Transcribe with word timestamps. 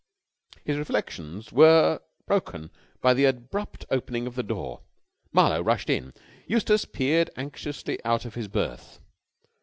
His 0.65 0.79
reflections 0.79 1.51
were 1.51 1.99
broken 2.25 2.71
by 3.01 3.13
the 3.13 3.25
abrupt 3.25 3.85
opening 3.91 4.25
of 4.25 4.33
the 4.33 4.41
door. 4.41 4.81
Marlowe 5.31 5.61
rushed 5.61 5.91
in. 5.91 6.15
Eustace 6.47 6.85
peered 6.85 7.29
anxiously 7.35 8.03
out 8.03 8.25
of 8.25 8.33
his 8.33 8.47
berth. 8.47 8.99